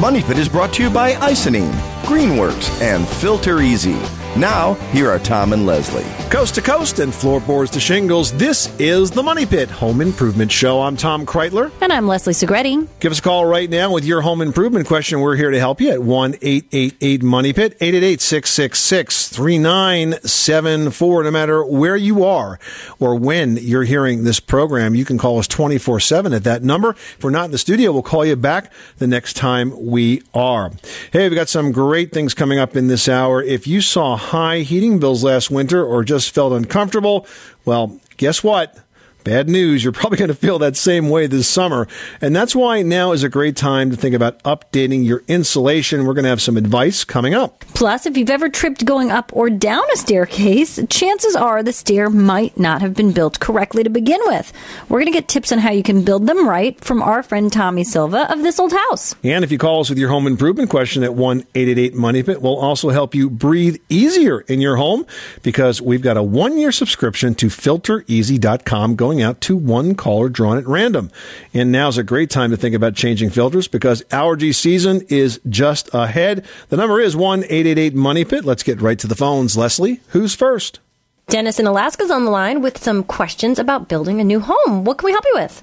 [0.00, 1.74] Money Pit is brought to you by Icynene,
[2.04, 4.00] Greenworks, and Filter Easy.
[4.34, 6.19] Now, here are Tom and Leslie.
[6.30, 10.80] Coast to coast and floorboards to shingles, this is the Money Pit Home Improvement Show.
[10.80, 11.72] I'm Tom Kraeutler.
[11.80, 12.86] And I'm Leslie Segrete.
[13.00, 15.20] Give us a call right now with your home improvement question.
[15.20, 21.24] We're here to help you at 1 888 Money Pit, 888 666 3974.
[21.24, 22.60] No matter where you are
[23.00, 26.90] or when you're hearing this program, you can call us 24 7 at that number.
[26.90, 30.70] If we're not in the studio, we'll call you back the next time we are.
[31.12, 33.42] Hey, we've got some great things coming up in this hour.
[33.42, 37.26] If you saw high heating bills last winter or just felt uncomfortable,
[37.64, 38.76] well, guess what?
[39.24, 41.86] Bad news, you're probably going to feel that same way this summer.
[42.20, 46.06] And that's why now is a great time to think about updating your insulation.
[46.06, 47.60] We're going to have some advice coming up.
[47.74, 52.08] Plus, if you've ever tripped going up or down a staircase, chances are the stair
[52.08, 54.52] might not have been built correctly to begin with.
[54.88, 57.52] We're going to get tips on how you can build them right from our friend
[57.52, 59.14] Tommy Silva of This Old House.
[59.22, 62.42] And if you call us with your home improvement question at 1 888 Money Pit,
[62.42, 65.06] we'll also help you breathe easier in your home
[65.42, 70.56] because we've got a one year subscription to filtereasy.com going out to one caller drawn
[70.56, 71.10] at random.
[71.52, 75.92] And now's a great time to think about changing filters because allergy season is just
[75.92, 76.46] ahead.
[76.68, 78.44] The number is 1 888 Money Pit.
[78.44, 79.56] Let's get right to the phones.
[79.56, 80.78] Leslie, who's first?
[81.26, 84.84] Dennis in Alaska's on the line with some questions about building a new home.
[84.84, 85.60] What can we help you with?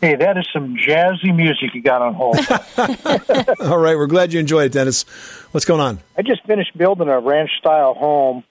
[0.00, 2.38] Hey, that is some jazzy music you got on hold.
[3.60, 5.04] All right, we're glad you enjoyed it, Dennis.
[5.52, 6.00] What's going on?
[6.18, 8.42] I just finished building a ranch style home,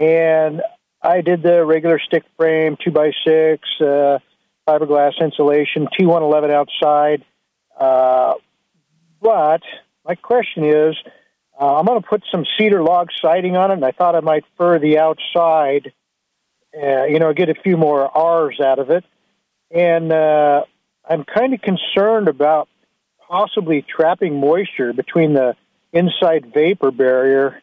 [0.00, 0.62] and
[1.02, 4.18] I did the regular stick frame, two by six, uh,
[4.66, 7.24] fiberglass insulation, T111 outside.
[7.78, 8.34] Uh,
[9.20, 9.62] but
[10.04, 10.96] my question is,
[11.58, 14.20] uh, I'm going to put some cedar log siding on it, and I thought I
[14.20, 15.92] might fur the outside,
[16.76, 19.04] uh, you know, get a few more R's out of it.
[19.70, 20.64] And uh,
[21.08, 22.68] I'm kind of concerned about
[23.28, 25.54] possibly trapping moisture between the
[25.92, 27.62] inside vapor barrier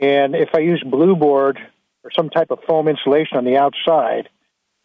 [0.00, 1.58] and if I use blue board
[2.04, 4.28] or some type of foam insulation on the outside.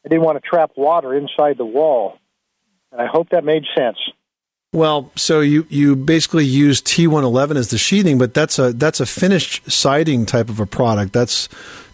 [0.05, 2.17] I didn't want to trap water inside the wall.
[2.91, 3.97] And I hope that made sense.
[4.73, 9.05] Well, so you, you basically use T111 as the sheathing, but that's a that's a
[9.05, 11.13] finished siding type of a product.
[11.13, 11.47] That's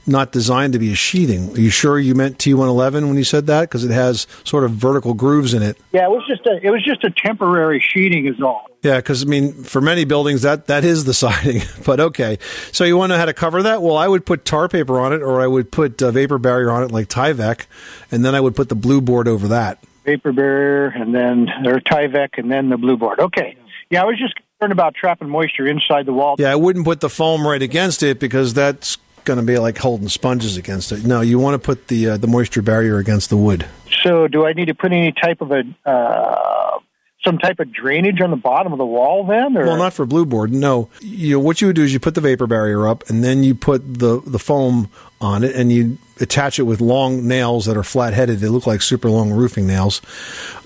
[0.10, 1.52] not designed to be a sheathing.
[1.56, 3.62] Are you sure you meant T111 when you said that?
[3.62, 5.78] Because it has sort of vertical grooves in it.
[5.92, 8.66] Yeah, it was just a it was just a temporary sheeting, is all.
[8.82, 11.62] Yeah, because I mean, for many buildings, that that is the siding.
[11.86, 12.38] but okay,
[12.72, 13.82] so you want to know how to cover that?
[13.82, 16.72] Well, I would put tar paper on it, or I would put uh, vapor barrier
[16.72, 17.66] on it, like Tyvek,
[18.12, 19.84] and then I would put the blue board over that.
[20.06, 23.20] Vapor barrier, and then or Tyvek, and then the blue board.
[23.20, 23.58] Okay.
[23.90, 26.36] Yeah, I was just concerned about trapping moisture inside the wall.
[26.38, 29.78] Yeah, I wouldn't put the foam right against it because that's going to be like
[29.78, 31.06] holding sponges against it.
[31.06, 33.66] No, you want to put the uh, the moisture barrier against the wood.
[34.04, 36.80] So, do I need to put any type of a uh,
[37.24, 39.58] some type of drainage on the bottom of the wall then?
[39.58, 39.66] Or?
[39.66, 40.54] Well, not for blue board.
[40.54, 43.24] No, you know, what you would do is you put the vapor barrier up, and
[43.24, 44.90] then you put the the foam
[45.22, 48.40] on it, and you attach it with long nails that are flat headed.
[48.40, 50.02] They look like super long roofing nails,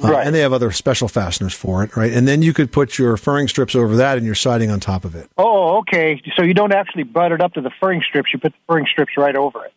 [0.04, 0.26] uh, Right.
[0.28, 2.12] and they have other special fasteners for it, right?
[2.14, 5.06] And then you could put your furring strips over that, and your siding on top
[5.06, 5.30] of it.
[5.38, 6.22] Oh, okay.
[6.36, 8.30] So you don't actually butt it up to the furring strips.
[8.34, 9.74] You put the furring strips right over it.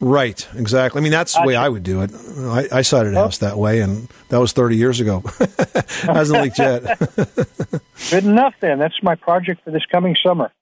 [0.00, 1.00] Right, exactly.
[1.00, 2.12] I mean, that's the way I would do it.
[2.38, 5.24] I, I sided a house that way, and that was 30 years ago.
[6.02, 6.98] Hasn't leaked yet.
[8.10, 8.78] Good enough then.
[8.78, 10.52] That's my project for this coming summer.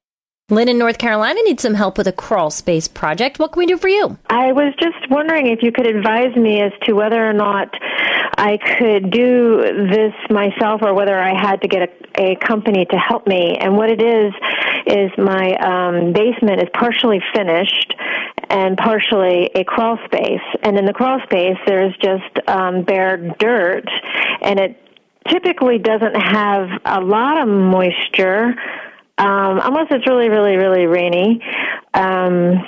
[0.49, 3.41] Lynn in North Carolina needs some help with a crawl space project.
[3.41, 4.17] What can we do for you?
[4.31, 7.75] I was just wondering if you could advise me as to whether or not
[8.39, 9.57] I could do
[9.91, 13.57] this myself or whether I had to get a, a company to help me.
[13.57, 14.33] And what it is,
[14.87, 17.93] is my um, basement is partially finished
[18.49, 20.47] and partially a crawl space.
[20.63, 23.89] And in the crawl space, there's just um, bare dirt,
[24.43, 24.81] and it
[25.29, 28.55] typically doesn't have a lot of moisture
[29.19, 31.41] um, unless it's really, really, really rainy.
[31.95, 32.63] Um,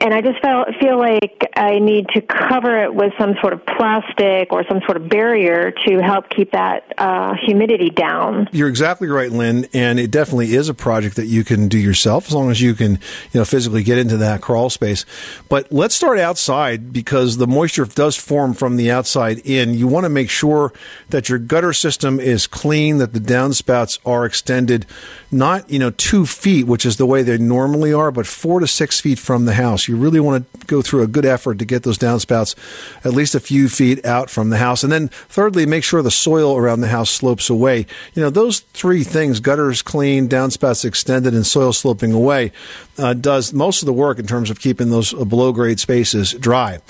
[0.00, 3.64] and I just felt, feel like I need to cover it with some sort of
[3.66, 8.48] plastic or some sort of barrier to help keep that uh, humidity down.
[8.50, 12.28] You're exactly right, Lynn, and it definitely is a project that you can do yourself
[12.28, 15.04] as long as you can, you know, physically get into that crawl space.
[15.50, 19.74] But let's start outside because the moisture does form from the outside in.
[19.74, 20.72] You want to make sure
[21.10, 24.86] that your gutter system is clean, that the downspouts are extended,
[25.30, 28.66] not you know two feet, which is the way they normally are, but four to
[28.66, 29.89] six feet from the house.
[29.90, 32.54] You really want to go through a good effort to get those downspouts
[33.04, 34.84] at least a few feet out from the house.
[34.84, 37.86] And then thirdly, make sure the soil around the house slopes away.
[38.14, 42.52] You know, those three things, gutters clean, downspouts extended, and soil sloping away,
[42.98, 46.80] uh, does most of the work in terms of keeping those below grade spaces dry.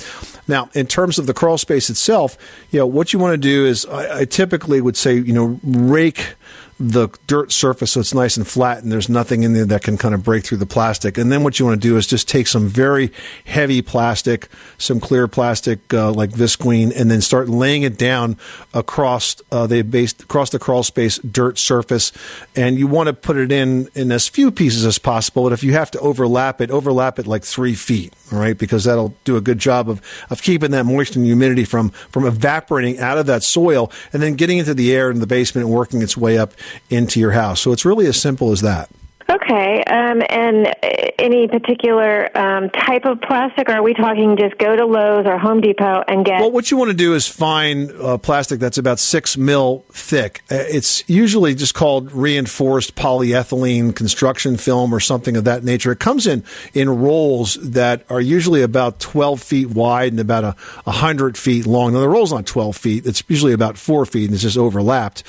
[0.47, 2.37] Now, in terms of the crawl space itself,
[2.71, 5.59] you know, what you want to do is I, I typically would say, you know,
[5.63, 6.35] rake
[6.81, 9.99] the dirt surface so it's nice and flat and there's nothing in there that can
[9.99, 11.19] kind of break through the plastic.
[11.19, 13.13] And then what you want to do is just take some very
[13.45, 14.49] heavy plastic,
[14.79, 18.39] some clear plastic uh, like visqueen, and then start laying it down
[18.73, 22.13] across uh, the base, across the crawl space dirt surface.
[22.57, 25.45] And you want to put it in in as few pieces as possible.
[25.45, 28.85] But if you have to overlap it, overlap it like three feet, all right, because
[28.85, 30.01] that'll do a good job of,
[30.31, 34.35] of keeping that moisture and humidity from from evaporating out of that soil and then
[34.35, 36.55] getting into the air in the basement and working its way up
[36.89, 37.61] into your house.
[37.61, 38.91] So it's really as simple as that.
[39.31, 40.73] Okay, um, and uh,
[41.21, 43.69] any particular um, type of plastic?
[43.69, 46.41] Or are we talking just go to Lowe's or Home Depot and get?
[46.41, 50.43] Well, what you want to do is find uh, plastic that's about six mil thick.
[50.51, 55.93] Uh, it's usually just called reinforced polyethylene construction film or something of that nature.
[55.93, 56.43] It comes in
[56.75, 60.57] in rolls that are usually about twelve feet wide and about
[60.87, 61.93] a hundred feet long.
[61.93, 65.23] Now the roll's not twelve feet; it's usually about four feet, and it's just overlapped.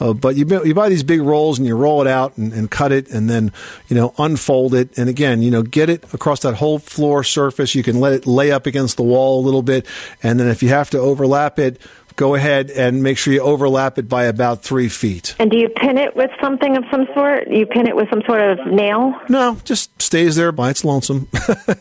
[0.00, 2.70] Uh, but you you buy these big rolls and you roll it out and, and
[2.70, 3.52] cut it, and then
[3.88, 4.96] you know, unfold it.
[4.98, 7.74] And again, you know, get it across that whole floor surface.
[7.74, 9.86] You can let it lay up against the wall a little bit.
[10.22, 11.80] And then if you have to overlap it,
[12.16, 15.34] go ahead and make sure you overlap it by about three feet.
[15.38, 17.48] And do you pin it with something of some sort?
[17.48, 19.14] You pin it with some sort of nail?
[19.28, 21.28] No, just stays there by its lonesome.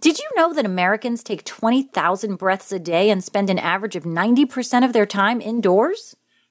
[0.00, 4.04] Did you know that Americans take 20,000 breaths a day and spend an average of
[4.04, 6.14] 90% of their time indoors?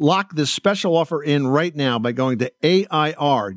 [0.00, 3.54] Lock this special offer in right now by going to AIRDOCTOR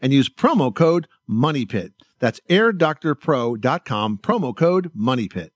[0.00, 1.92] and use promo code MONEYPIT.
[2.20, 5.50] That's airdoctorpro.com, promo code MONEYPIT.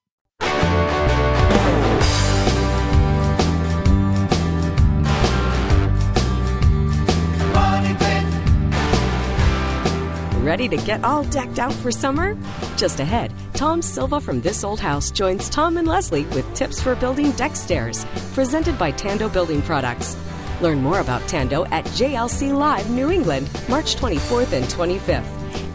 [10.42, 12.36] Ready to get all decked out for summer?
[12.76, 16.96] Just ahead, Tom Silva from This Old House joins Tom and Leslie with tips for
[16.96, 20.16] building deck stairs, presented by Tando Building Products.
[20.60, 25.22] Learn more about Tando at JLC Live New England, March 24th and 25th.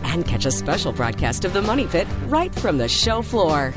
[0.04, 3.74] And catch a special broadcast of the Money Pit right from the show floor.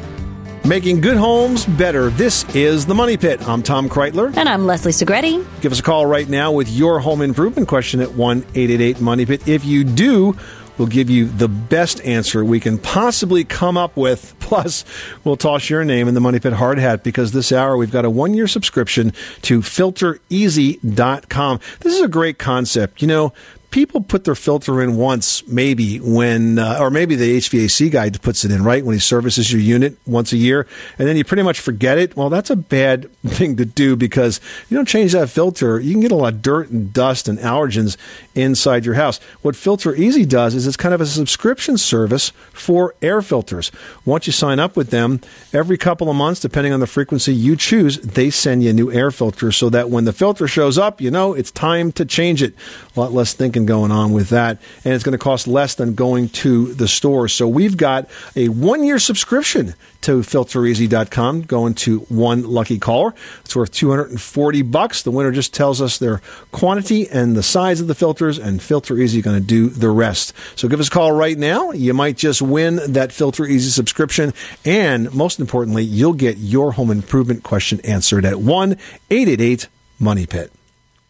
[0.64, 2.10] Making good homes better.
[2.10, 3.46] This is the Money Pit.
[3.48, 4.36] I'm Tom Kraeutler.
[4.36, 5.46] And I'm Leslie Segrete.
[5.62, 9.24] Give us a call right now with your home improvement question at 1 888 Money
[9.24, 9.48] Pit.
[9.48, 10.36] If you do,
[10.80, 14.34] We'll give you the best answer we can possibly come up with.
[14.40, 14.82] Plus,
[15.24, 18.06] we'll toss your name in the Money Pit hard hat because this hour we've got
[18.06, 21.60] a one year subscription to filtereasy.com.
[21.80, 23.02] This is a great concept.
[23.02, 23.34] You know,
[23.70, 28.44] people put their filter in once, maybe when, uh, or maybe the HVAC guy puts
[28.44, 28.84] it in, right?
[28.84, 30.66] When he services your unit once a year,
[30.98, 32.16] and then you pretty much forget it.
[32.16, 35.78] Well, that's a bad thing to do because you don't change that filter.
[35.78, 37.96] You can get a lot of dirt and dust and allergens
[38.34, 39.18] inside your house.
[39.42, 43.70] What Filter Easy does is it's kind of a subscription service for air filters.
[44.04, 45.20] Once you sign up with them,
[45.52, 48.90] every couple of months, depending on the frequency you choose, they send you a new
[48.90, 52.42] air filter so that when the filter shows up, you know it's time to change
[52.42, 52.54] it.
[52.96, 55.74] A lot less thinking tweaking going on with that, and it's going to cost less
[55.74, 57.28] than going to the store.
[57.28, 63.14] So we've got a one year subscription to filtereasy.com going to one lucky caller.
[63.44, 65.02] It's worth 240 bucks.
[65.02, 68.96] The winner just tells us their quantity and the size of the filters, and Filter
[68.98, 70.32] Easy going to do the rest.
[70.56, 71.72] So give us a call right now.
[71.72, 74.32] You might just win that Filter Easy subscription,
[74.64, 78.72] and most importantly, you'll get your home improvement question answered at 1
[79.10, 80.50] 888 Money Pit.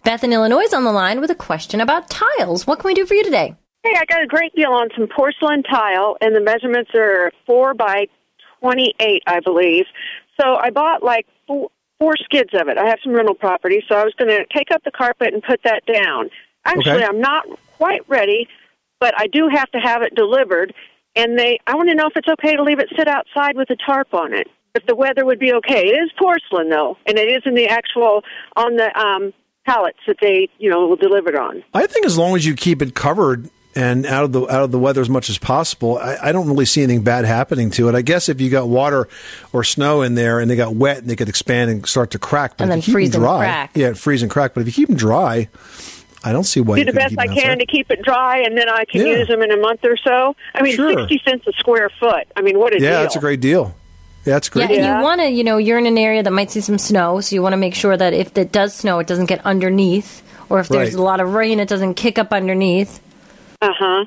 [0.05, 2.67] Beth in Illinois is on the line with a question about tiles.
[2.67, 3.55] What can we do for you today?
[3.83, 7.75] Hey, I got a great deal on some porcelain tile, and the measurements are four
[7.75, 8.07] by
[8.61, 9.85] 28, I believe.
[10.41, 12.79] So I bought like four, four skids of it.
[12.79, 15.43] I have some rental property, so I was going to take up the carpet and
[15.43, 16.31] put that down.
[16.65, 17.05] Actually, Okay.
[17.07, 17.47] I'm not
[17.79, 18.49] quite ready,
[19.01, 20.75] but I do have to have it delivered.
[21.17, 23.69] And they, I want to know if it's okay to leave it sit outside with
[23.71, 24.47] a tarp on it.
[24.75, 25.89] If the weather would be okay.
[25.89, 28.23] It is porcelain though, and it is in the actual
[28.55, 29.33] on the um,
[29.73, 31.63] pallets that they, you know, will deliver it on.
[31.75, 34.73] I think as long as you keep it covered and out of the out of
[34.73, 37.89] the weather as much as possible, I, I don't really see anything bad happening to
[37.89, 37.95] it.
[37.95, 39.09] I guess if you got water
[39.53, 42.19] or snow in there and they got wet and they could expand and start to
[42.19, 43.71] crack, but And then freeze them and dry, crack.
[43.75, 44.55] yeah, freeze and crack.
[44.55, 45.49] But if you keep them dry,
[46.25, 48.59] I don't see why do the best keep I can to keep it dry, and
[48.59, 49.19] then I can Yeah.
[49.19, 50.35] use them in a month or so.
[50.55, 50.91] I mean, Sure.
[51.07, 52.27] sixty cents a square foot.
[52.37, 53.01] I mean, what a Yeah, deal!
[53.03, 53.75] that's a great deal.
[54.25, 54.79] Yeah, that's a Yeah, great.
[54.79, 54.97] and deal.
[54.99, 57.35] you want to, you know, you're in an area that might see some snow, so
[57.35, 60.61] you want to make sure that if it does snow, it doesn't get underneath, or
[60.61, 60.99] if there's Right.
[61.01, 63.01] a lot of rain, it doesn't kick up underneath.
[63.63, 64.05] Uh huh.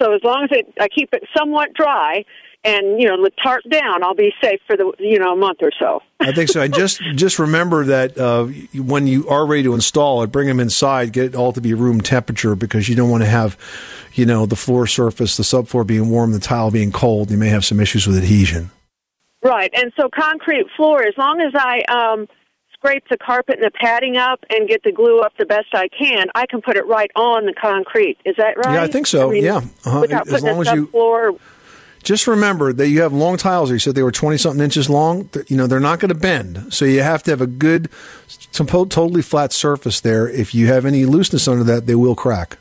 [0.00, 2.24] So as long as it, I keep it somewhat dry,
[2.64, 5.58] and you know, the tarp down, I'll be safe for the you know a month
[5.62, 6.00] or so.
[6.20, 6.60] I think so.
[6.60, 8.44] And just just remember that uh,
[8.74, 11.12] when you are ready to install it, bring them inside.
[11.14, 13.56] Get it all to be room temperature because you don't want to have,
[14.12, 17.30] you know, the floor surface, the subfloor being warm, the tile being cold.
[17.30, 18.70] You may have some issues with adhesion.
[19.46, 21.02] Right, and so concrete floor.
[21.02, 22.26] As long as I um,
[22.72, 25.88] scrape the carpet and the padding up and get the glue up the best I
[25.88, 28.18] can, I can put it right on the concrete.
[28.24, 28.74] Is that right?
[28.74, 29.30] Yeah, I think so.
[29.30, 29.58] mean, Yeah.
[29.84, 30.00] Uh-huh.
[30.00, 31.38] Without As putting long as you- subfloor.
[32.02, 33.68] Just remember that you have long tiles.
[33.68, 35.28] You said they were twenty something inches long.
[35.48, 37.88] You know they're not going to bend, so you have to have a good,
[38.52, 40.28] totally flat surface there.
[40.28, 42.58] If you have any looseness under that, they will crack.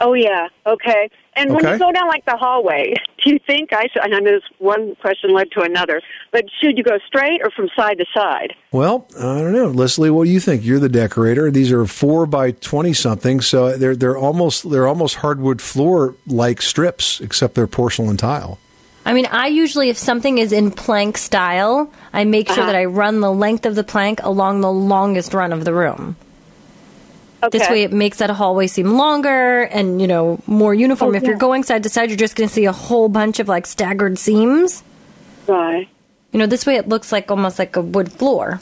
[0.00, 1.08] Oh yeah, okay.
[1.34, 4.02] And when you go down like the hallway, do you think I should?
[4.04, 6.00] And I know this one question led to another,
[6.32, 8.54] but should you go straight or from side to side?
[8.72, 10.10] Well, I don't know, Leslie.
[10.10, 10.64] What do you think?
[10.64, 11.50] You're the decorator.
[11.50, 16.60] These are four by twenty something, so they're they're almost they're almost hardwood floor like
[16.62, 18.58] strips, except they're porcelain tile.
[19.04, 22.72] I mean, I usually, if something is in plank style, I make sure Uh-huh.
[22.72, 26.16] that I run the length of the plank along the longest run of the room.
[27.42, 27.58] Okay.
[27.58, 31.14] This way, it makes that hallway seem longer and you know more uniform.
[31.14, 33.40] Oh, if you're going side to side, you're just going to see a whole bunch
[33.40, 34.82] of like staggered seams.
[35.46, 35.88] right.
[36.32, 38.60] You know, this way it looks like almost like a wood floor.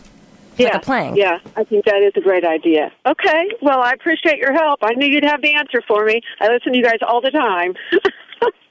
[0.56, 1.16] Yeah, like a plank.
[1.16, 2.92] Yeah, I think that is a great idea.
[3.04, 4.78] Okay, well, I appreciate your help.
[4.82, 6.20] I knew you'd have the answer for me.
[6.40, 7.74] I listen to you guys all the time.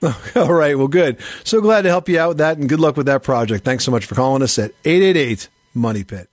[0.35, 1.17] All right, well, good.
[1.43, 3.63] So glad to help you out with that, and good luck with that project.
[3.65, 6.29] Thanks so much for calling us at eight eight eight Money Pit.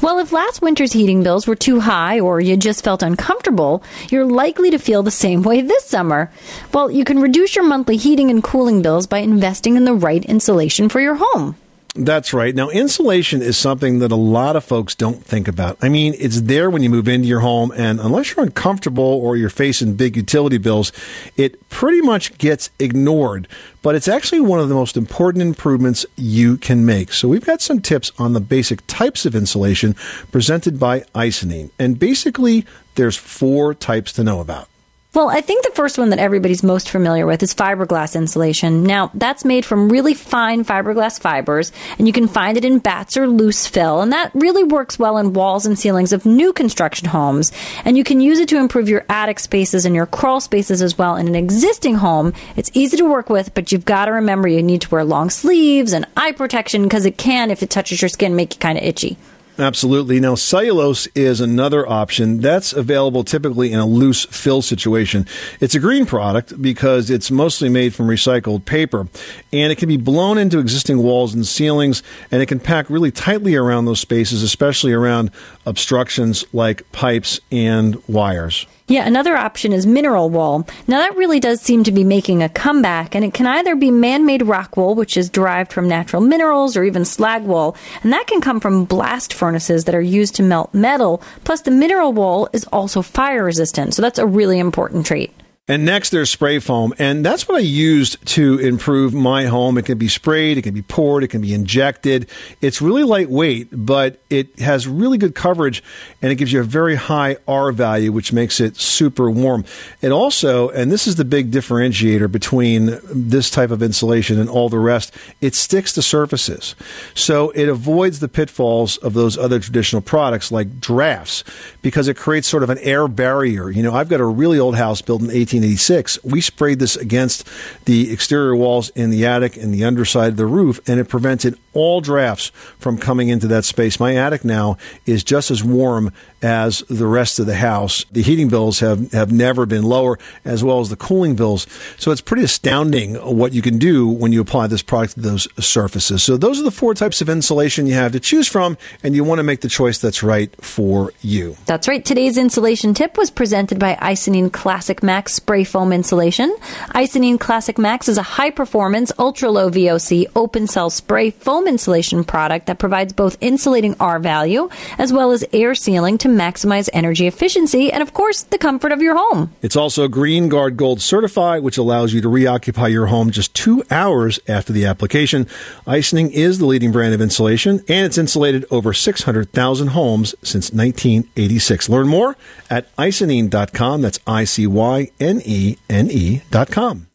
[0.00, 4.24] Well, if last winter's heating bills were too high or you just felt uncomfortable, you're
[4.24, 6.30] likely to feel the same way this summer.
[6.72, 10.24] Well, you can reduce your monthly heating and cooling bills by investing in the right
[10.24, 11.56] insulation for your home.
[11.98, 12.54] That's right.
[12.54, 15.78] Now, insulation is something that a lot of folks don't think about.
[15.82, 19.36] I mean, it's there when you move into your home, and unless you're uncomfortable or
[19.36, 20.92] you're facing big utility bills,
[21.36, 23.48] it pretty much gets ignored.
[23.82, 27.12] But it's actually one of the most important improvements you can make.
[27.12, 29.94] So, we've got some tips on the basic types of insulation
[30.30, 31.70] presented by Icynene.
[31.80, 32.64] And basically,
[32.94, 34.68] there's four types to know about.
[35.14, 38.82] Well, I think the first one that everybody's most familiar with is fiberglass insulation.
[38.82, 43.16] Now, that's made from really fine fiberglass fibers, and you can find it in bats
[43.16, 47.08] or loose fill, and that really works well in walls and ceilings of new construction
[47.08, 47.52] homes.
[47.86, 50.98] And you can use it to improve your attic spaces and your crawl spaces as
[50.98, 52.34] well in an existing home.
[52.54, 55.30] It's easy to work with, but you've got to remember you need to wear long
[55.30, 58.76] sleeves and eye protection because it can, if it touches your skin, make you kind
[58.76, 59.16] of itchy.
[59.58, 60.20] Absolutely.
[60.20, 65.26] Now, cellulose is another option that's available typically in a loose fill situation.
[65.60, 69.08] It's a green product because it's mostly made from recycled paper
[69.52, 73.10] and it can be blown into existing walls and ceilings and it can pack really
[73.10, 75.32] tightly around those spaces, especially around
[75.66, 78.64] obstructions like pipes and wires.
[78.90, 80.66] Yeah, another option is mineral wool.
[80.86, 83.90] Now, that really does seem to be making a comeback, and it can either be
[83.90, 87.76] man made rock wool, which is derived from natural minerals, or even slag wool.
[88.02, 91.22] And that can come from blast furnaces that are used to melt metal.
[91.44, 95.37] Plus, the mineral wool is also fire resistant, so that's a really important trait.
[95.68, 96.94] And next, there's spray foam.
[96.98, 99.76] And that's what I used to improve my home.
[99.76, 102.28] It can be sprayed, it can be poured, it can be injected.
[102.62, 105.82] It's really lightweight, but it has really good coverage
[106.22, 109.66] and it gives you a very high R value, which makes it super warm.
[110.00, 114.70] It also, and this is the big differentiator between this type of insulation and all
[114.70, 116.74] the rest, it sticks to surfaces.
[117.14, 121.44] So it avoids the pitfalls of those other traditional products like drafts
[121.82, 123.70] because it creates sort of an air barrier.
[123.70, 126.96] You know, I've got a really old house built in 18 1986, we sprayed this
[126.96, 127.46] against
[127.84, 131.58] the exterior walls in the attic and the underside of the roof, and it prevented
[131.78, 134.00] all drafts from coming into that space.
[134.00, 138.04] My attic now is just as warm as the rest of the house.
[138.12, 141.66] The heating bills have, have never been lower, as well as the cooling bills.
[141.98, 145.48] So it's pretty astounding what you can do when you apply this product to those
[145.64, 146.22] surfaces.
[146.22, 149.24] So those are the four types of insulation you have to choose from, and you
[149.24, 151.56] want to make the choice that's right for you.
[151.66, 152.04] That's right.
[152.04, 156.54] Today's insulation tip was presented by Icynene Classic Max Spray Foam Insulation.
[156.94, 162.24] Icynene Classic Max is a high performance, ultra low VOC, open cell spray foam insulation
[162.24, 167.26] product that provides both insulating R value as well as air sealing to maximize energy
[167.26, 169.52] efficiency and, of course, the comfort of your home.
[169.62, 173.84] It's also Green Guard Gold certified, which allows you to reoccupy your home just two
[173.90, 175.44] hours after the application.
[175.86, 181.88] Icynene is the leading brand of insulation, and it's insulated over 600,000 homes since 1986.
[181.88, 182.36] Learn more
[182.70, 184.02] at icynene.com.
[184.02, 187.07] That's I C Y N E N E.com.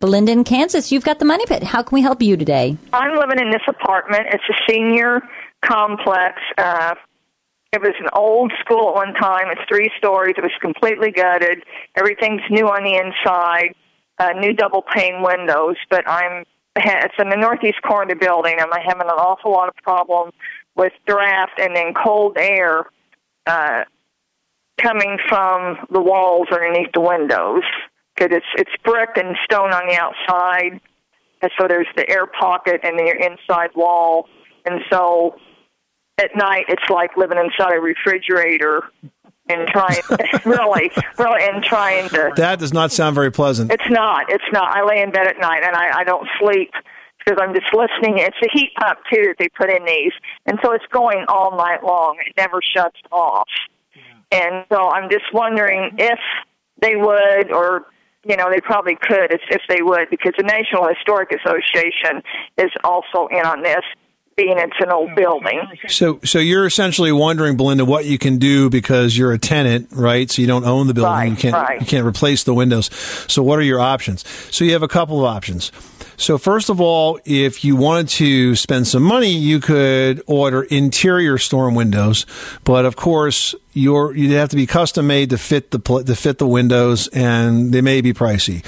[0.00, 1.64] Belinda in Kansas, you've got the money pit.
[1.64, 2.76] How can we help you today?
[2.92, 4.26] I'm living in this apartment.
[4.32, 5.22] It's a senior
[5.60, 6.40] complex.
[6.56, 6.94] Uh,
[7.72, 9.46] it was an old school at one time.
[9.50, 10.36] It's three stories.
[10.38, 11.64] It was completely gutted.
[11.96, 13.74] Everything's new on the inside.
[14.18, 15.76] Uh, new double pane windows.
[15.90, 16.44] But I'm
[16.76, 18.54] it's in the northeast corner of the building.
[18.60, 20.32] And I'm having an awful lot of problems
[20.76, 22.84] with draft and then cold air
[23.46, 23.82] uh,
[24.80, 27.64] coming from the walls underneath the windows
[28.18, 30.80] because it's it's brick and stone on the outside,
[31.42, 34.28] and so there's the air pocket and the inside wall,
[34.64, 35.36] and so
[36.18, 38.82] at night it's like living inside a refrigerator
[39.48, 40.00] and trying
[40.44, 43.70] really really and trying to that does not sound very pleasant.
[43.70, 44.76] It's not it's not.
[44.76, 46.70] I lay in bed at night and i i don't sleep
[47.18, 48.18] because i'm just listening.
[48.18, 50.12] It's a heat pump too that they put in these.
[50.46, 52.18] And so it's going all night long.
[52.26, 53.48] It never shuts off.
[53.94, 54.38] Yeah.
[54.40, 56.18] and so i'm just wondering if
[56.82, 57.86] they would or
[58.28, 62.22] you know, they probably could if, if they would, because the National Historic Association
[62.58, 63.82] is also in on this
[64.36, 65.60] being it's an old building.
[65.88, 70.30] So, so you're essentially wondering, Belinda, what you can do because you're a tenant, right?
[70.30, 71.12] So you don't own the building.
[71.12, 71.80] Right, you can't right.
[71.80, 72.86] you can't replace the windows.
[73.28, 74.24] So, what are your options?
[74.54, 75.72] So you have a couple of options.
[76.18, 81.38] So first of all, if you wanted to spend some money, you could order interior
[81.38, 82.26] storm windows,
[82.64, 86.46] but of course, you'd have to be custom made to fit the to fit the
[86.46, 88.64] windows, and they may be pricey.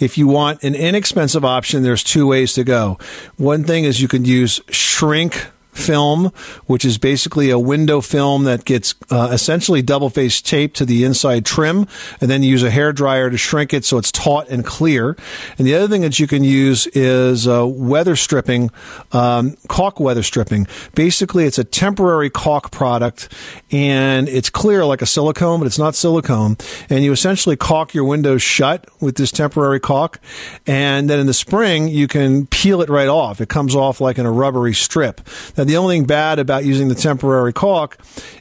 [0.00, 2.98] If you want an inexpensive option, there's two ways to go.
[3.36, 6.32] One thing is you can use shrink film,
[6.66, 11.04] which is basically a window film that gets uh, essentially double face tape to the
[11.04, 11.86] inside trim,
[12.20, 15.16] and then you use a hair dryer to shrink it so it's taut and clear.
[15.58, 18.70] And the other thing that you can use is uh, weather stripping,
[19.12, 20.66] um, caulk weather stripping.
[20.94, 23.32] Basically, it's a temporary caulk product,
[23.70, 26.56] and it's clear like a silicone, but it's not silicone.
[26.88, 30.20] And you essentially caulk your windows shut with this temporary caulk,
[30.66, 33.40] and then in the spring you can peel it right off.
[33.40, 35.20] It comes off like in a rubbery strip.
[35.64, 37.96] Now, the only thing bad about using the temporary caulk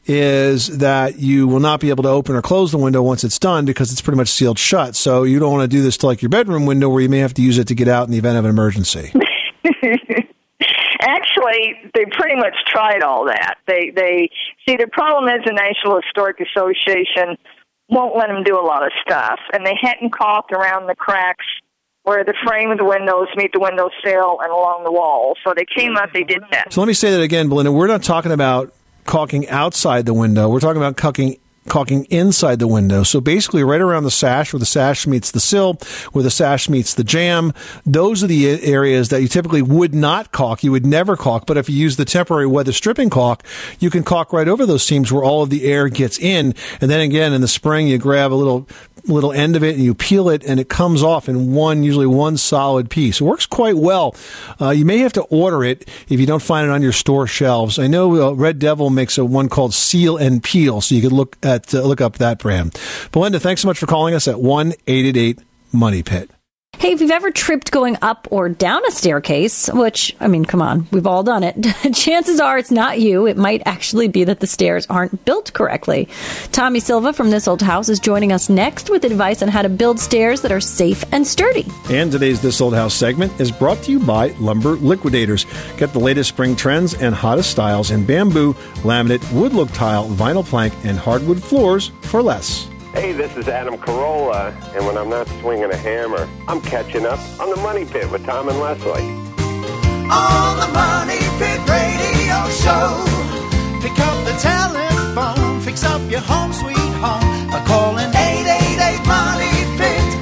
[0.06, 3.40] is that you will not be able to open or close the window once it's
[3.40, 4.98] done because it's pretty much sealed shut.
[4.98, 7.20] So you don't want to do this to like your bedroom window where you may
[7.20, 9.14] have to use it to get out in the event of an emergency.
[11.00, 13.56] Actually, they pretty much tried all that.
[13.68, 14.30] They they
[14.68, 17.38] see the problem is the National Historic Association
[17.88, 21.46] won't let them do a lot of stuff, and they hadn't caulked around the cracks
[22.04, 25.36] where the frame of the windows meet the window sill and along the wall.
[25.44, 26.74] So they came up, they did that.
[26.74, 27.72] So let me say that again, Belinda.
[27.72, 28.74] We're not talking about
[29.06, 30.50] caulking outside the window.
[30.50, 31.38] We're talking about caulking
[31.70, 33.04] caulking inside the window.
[33.04, 35.76] So basically, right around the sash, where the sash meets the sill,
[36.12, 37.54] where the sash meets the jamb,
[37.86, 40.64] those are the areas that you typically would not caulk.
[40.64, 41.46] You would never caulk.
[41.46, 43.44] But if you use the temporary weather stripping caulk,
[43.80, 46.54] you can caulk right over those seams where all of the air gets in.
[46.82, 48.68] And then again, in the spring, you grab a little
[49.06, 52.06] little end of it and you peel it and it comes off in one, usually
[52.06, 53.20] one solid piece.
[53.22, 54.16] It works quite well.
[54.62, 57.28] Uh, you may have to order it if you don't find it on your store
[57.28, 57.80] shelves.
[57.80, 61.12] I know uh, Red Devil makes a one called Seal and Peel, so you could
[61.12, 62.80] look at uh, look up that brand.
[63.12, 65.40] Belinda, thanks so much for calling us at one eight eight
[65.72, 66.30] Money Pit.
[66.80, 70.62] Hey, if you've ever tripped going up or down a staircase, which, I mean, come
[70.62, 71.56] on, we've all done it,
[71.94, 73.26] chances are it's not you.
[73.26, 76.10] It might actually be that the stairs aren't built correctly.
[76.52, 79.70] Tommy Silva from This Old House is joining us next with advice on how to
[79.70, 81.66] build stairs that are safe and sturdy.
[81.90, 85.46] And today's This Old House segment is brought to you by Lumber Liquidators.
[85.78, 90.46] Get the latest spring trends and hottest styles in bamboo, laminate, wood look tile, vinyl
[90.46, 92.68] plank, and hardwood floors for less.
[92.94, 97.18] Hey, this is Adam Carolla, and when I'm not swinging a hammer, I'm catching up
[97.40, 99.02] on the Money Pit with Tom and Leslie.
[100.12, 103.04] On the Money Pit Radio Show,
[103.82, 110.20] pick up the telephone, fix up your home sweet home by calling 888 Money Pit.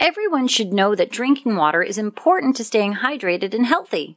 [0.00, 4.16] Everyone should know that drinking water is important to staying hydrated and healthy.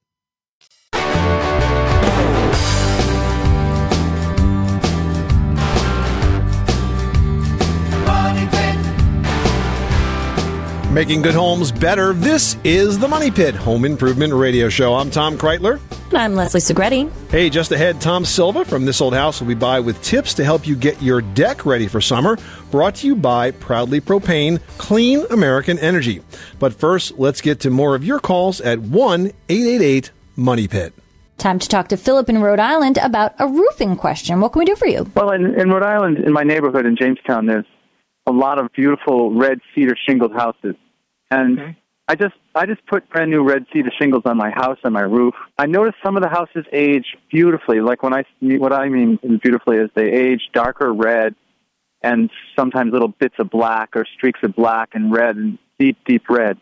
[10.91, 12.11] Making good homes better.
[12.11, 14.93] This is the Money Pit Home Improvement Radio Show.
[14.93, 15.79] I'm Tom Kraeutler.
[16.09, 17.09] And I'm Leslie Segrete.
[17.29, 20.43] Hey, just ahead, Tom Silva from This Old House will be by with tips to
[20.43, 22.37] help you get your deck ready for summer.
[22.71, 26.19] Brought to you by Proudly Propane, Clean American Energy.
[26.59, 30.93] But first, let's get to more of your calls at 1 888 Money Pit.
[31.37, 34.41] Time to talk to Philip in Rhode Island about a roofing question.
[34.41, 35.09] What can we do for you?
[35.15, 37.65] Well, in, in Rhode Island, in my neighborhood in Jamestown, there's
[38.27, 40.75] a lot of beautiful red cedar shingled houses.
[41.29, 41.77] And okay.
[42.07, 45.01] I just I just put brand new red cedar shingles on my house and my
[45.01, 45.33] roof.
[45.57, 47.79] I noticed some of the houses age beautifully.
[47.79, 51.35] Like when I what I mean beautifully is they age darker red
[52.01, 56.23] and sometimes little bits of black or streaks of black and red and deep deep
[56.29, 56.57] red.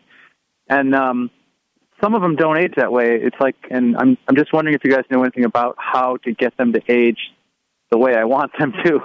[0.67, 1.31] And um
[1.99, 3.19] some of them don't age that way.
[3.19, 6.31] It's like and I'm I'm just wondering if you guys know anything about how to
[6.31, 7.31] get them to age
[7.91, 8.99] the way I want them to.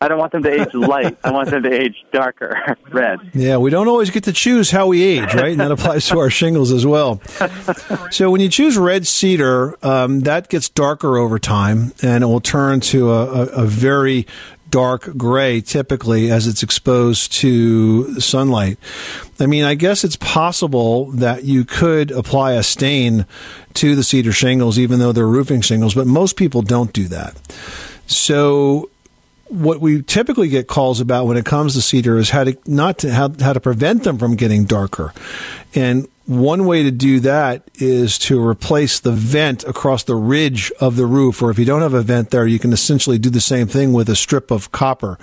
[0.00, 1.18] I don't want them to age light.
[1.24, 3.18] I want them to age darker, red.
[3.34, 5.50] Yeah, we don't always get to choose how we age, right?
[5.50, 7.20] And that applies to our shingles as well.
[8.10, 12.40] So when you choose red cedar, um, that gets darker over time, and it will
[12.40, 14.26] turn to a, a, a very
[14.70, 18.78] dark gray typically as it's exposed to sunlight.
[19.40, 23.26] I mean, I guess it's possible that you could apply a stain
[23.74, 27.36] to the cedar shingles, even though they're roofing shingles, but most people don't do that.
[28.08, 28.90] So
[29.48, 32.98] what we typically get calls about when it comes to cedar is how to not
[32.98, 35.12] to how, how to prevent them from getting darker.
[35.74, 40.96] And one way to do that is to replace the vent across the ridge of
[40.96, 43.40] the roof, or if you don't have a vent there, you can essentially do the
[43.40, 45.18] same thing with a strip of copper.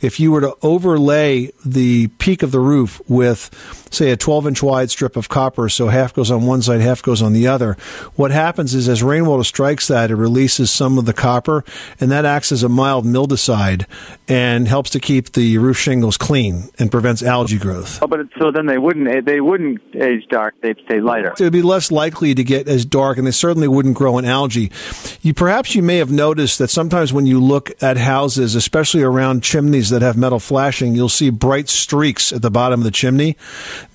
[0.00, 3.50] If you were to overlay the peak of the roof with,
[3.90, 7.02] say, a 12 inch wide strip of copper, so half goes on one side, half
[7.02, 7.76] goes on the other,
[8.14, 11.64] what happens is as rainwater strikes that, it releases some of the copper,
[11.98, 13.86] and that acts as a mild mildewcide
[14.28, 18.00] and helps to keep the roof shingles clean and prevents algae growth.
[18.00, 21.32] Oh, but so then they wouldn't eh, they wouldn't age dark dark, they'd stay lighter.
[21.36, 24.70] They'd be less likely to get as dark, and they certainly wouldn't grow in algae.
[25.22, 29.42] You perhaps you may have noticed that sometimes when you look at houses, especially around
[29.42, 33.36] chimneys that have metal flashing, you'll see bright streaks at the bottom of the chimney.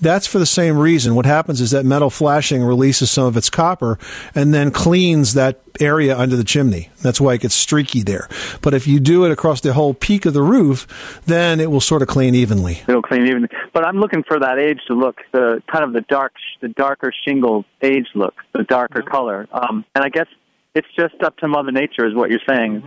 [0.00, 1.14] That's for the same reason.
[1.14, 3.98] What happens is that metal flashing releases some of its copper
[4.34, 6.90] and then cleans that area under the chimney.
[7.02, 8.28] That's why it gets streaky there.
[8.60, 11.80] But if you do it across the whole peak of the roof, then it will
[11.80, 12.82] sort of clean evenly.
[12.88, 13.48] It'll clean even.
[13.72, 17.12] But I'm looking for that age to look, the kind of the dark, the darker
[17.24, 19.46] shingle age look, the darker color.
[19.52, 20.26] Um, and I guess
[20.74, 22.82] it's just up to Mother Nature, is what you're saying.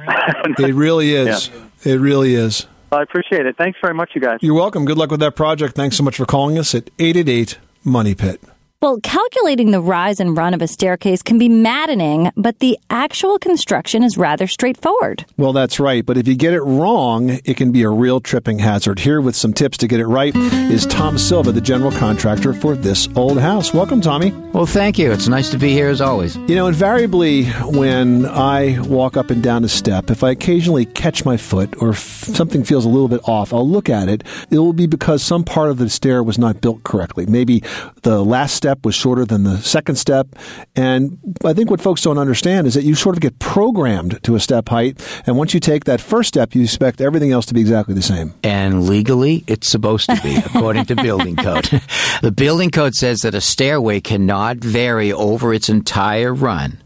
[0.59, 1.49] It really is.
[1.85, 2.65] It really is.
[2.93, 3.57] I appreciate it.
[3.57, 4.37] Thanks very much, you guys.
[4.41, 4.85] You're welcome.
[4.85, 5.75] Good luck with that project.
[5.75, 8.41] Thanks so much for calling us at 888 Money Pit.
[8.83, 13.39] Well, calculating the rise and run of a staircase can be maddening, but the actual
[13.39, 15.25] construction is rather straightforward.
[15.37, 16.05] Well, that's right.
[16.05, 18.99] But if you get it wrong, it can be a real tripping hazard.
[18.99, 22.75] Here with some tips to get it right is Tom Silva, the general contractor for
[22.75, 23.73] this old house.
[23.73, 24.31] Welcome, Tommy.
[24.51, 25.13] Well, thank you.
[25.13, 26.35] It's nice to be here as always.
[26.35, 31.23] You know, invariably, when I walk up and down a step, if I occasionally catch
[31.23, 34.25] my foot or f- something feels a little bit off, I'll look at it.
[34.51, 37.25] It will be because some part of the stair was not built correctly.
[37.25, 37.63] Maybe
[38.01, 40.27] the last step was shorter than the second step.
[40.75, 44.35] And I think what folks don't understand is that you sort of get programmed to
[44.35, 45.01] a step height.
[45.25, 48.01] And once you take that first step, you expect everything else to be exactly the
[48.01, 48.33] same.
[48.43, 51.65] And legally, it's supposed to be, according to building code.
[52.21, 56.81] the building code says that a stairway cannot vary over its entire run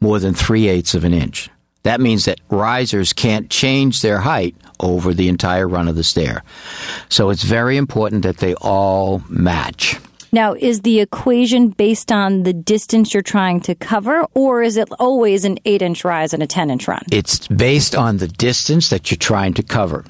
[0.00, 1.50] more than three eighths of an inch.
[1.84, 6.42] That means that risers can't change their height over the entire run of the stair.
[7.08, 9.96] So it's very important that they all match.
[10.34, 14.88] Now, is the equation based on the distance you're trying to cover, or is it
[14.98, 17.04] always an 8 inch rise and a 10 inch run?
[17.12, 20.04] It's based on the distance that you're trying to cover.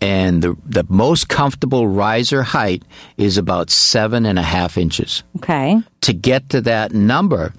[0.00, 2.84] And the, the most comfortable riser height
[3.16, 5.24] is about seven and a half inches.
[5.38, 5.80] Okay.
[6.02, 7.52] To get to that number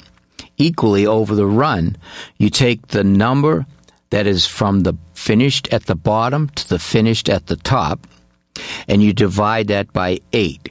[0.55, 1.97] equally over the run,
[2.37, 3.65] you take the number
[4.11, 8.07] that is from the finished at the bottom to the finished at the top,
[8.87, 10.66] and you divide that by eight.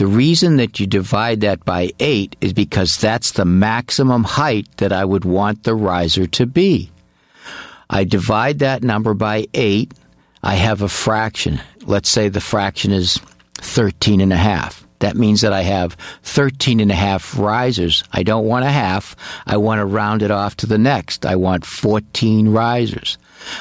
[0.00, 4.94] The reason that you divide that by 8 is because that's the maximum height that
[4.94, 6.90] I would want the riser to be.
[7.90, 9.92] I divide that number by 8,
[10.42, 11.60] I have a fraction.
[11.82, 13.20] Let's say the fraction is
[13.56, 14.86] 13 and a half.
[15.00, 18.02] That means that I have 13 and a half risers.
[18.10, 19.14] I don't want a half.
[19.46, 21.26] I want to round it off to the next.
[21.26, 23.18] I want 14 risers.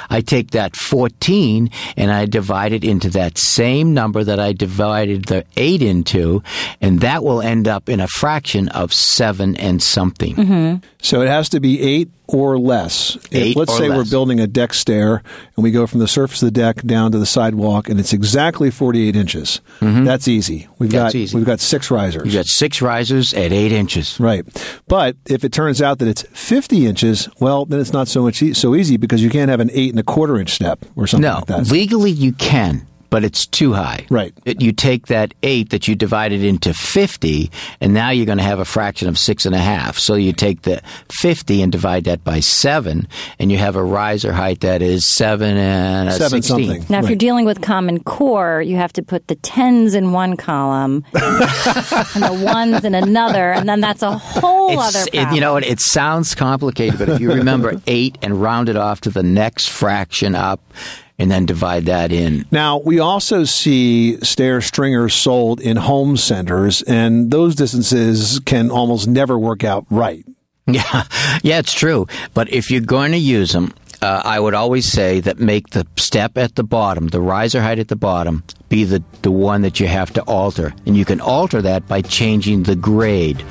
[0.10, 5.26] I take that 14 and I divide it into that same number that I divided
[5.26, 6.44] the 8 into,
[6.82, 10.36] and that will end up in a fraction of 7 and something.
[10.36, 10.86] Mm-hmm.
[11.02, 13.18] So it has to be eight or less.
[13.32, 15.24] If, let's or say we're building a deck stair
[15.56, 18.12] and we go from the surface of the deck down to the sidewalk and it's
[18.14, 19.62] exactly 48 inches.
[19.80, 20.68] That's easy.
[20.78, 20.98] We've Mm-hmm.
[21.00, 21.38] That's got easy.
[21.38, 22.26] we've got six risers.
[22.26, 24.20] You've got six risers at 8 inches.
[24.20, 24.44] Right.
[24.88, 28.44] But if it turns out that it's 50 inches, well, then it's not so much
[28.44, 31.08] e- so easy because you can't have an eight and a quarter inch step or
[31.08, 31.72] something No, like that.
[31.72, 34.06] legally you can, but it's too high.
[34.10, 34.34] Right.
[34.46, 38.44] It, you take that eight that you divided into 50, and now you're going to
[38.44, 39.98] have a fraction of six and a half.
[39.98, 43.08] So you take the 50 and divide that by seven,
[43.40, 46.66] and you have a riser height that is seven and a Seven 16.
[46.68, 46.86] something.
[46.90, 50.38] Now, if you're dealing with Common Core, you have to put the tens in one
[50.38, 55.42] column and the ones in another, and then that's a whole It's- other it, you
[55.42, 59.10] know, it, it sounds complicated, but if you remember eight and round it off to
[59.10, 60.62] the next fraction up,
[61.20, 66.82] and then divide that in, Now, we also see stair stringers sold in home centers,
[66.84, 70.26] and those distances can almost never work out right.
[70.72, 71.04] Yeah,
[71.42, 72.06] yeah, it's true.
[72.36, 75.86] But if you're going to use them, uh, I would always say that make the
[75.98, 79.80] step at the bottom, the riser height at the bottom, be the, the one that
[79.80, 80.74] you have to alter.
[80.86, 83.44] And you can alter that by changing the grade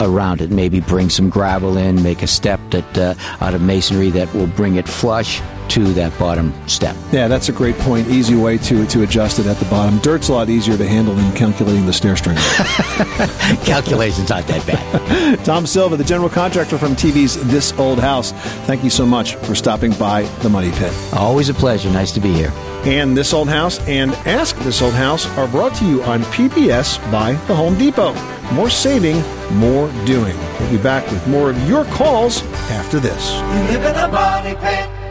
[0.00, 0.50] around it.
[0.50, 4.48] Maybe bring some gravel in, make a step that uh, out of masonry that will
[4.48, 6.96] bring it flush to that bottom step.
[7.12, 8.08] Yeah, that's a great point.
[8.08, 9.98] Easy way to to adjust it at the bottom.
[9.98, 12.40] Dirt's a lot easier to handle than calculating the stair stringer.
[13.64, 15.44] Calculation's not that bad.
[15.44, 18.32] Tom Silva, the general contractor from TV's This Old House.
[18.66, 20.92] Thank you so much for stopping by the Money Pit.
[21.14, 21.90] Always a pleasure.
[21.90, 22.52] Nice to be here.
[22.84, 26.98] And This Old House and Ask This Old House are brought to you on PBS
[27.10, 28.14] by the Home Depot.
[28.52, 29.22] More saving,
[29.56, 30.36] more doing.
[30.60, 33.32] We'll be back with more of your calls after this.
[33.34, 35.03] You live in a money pit.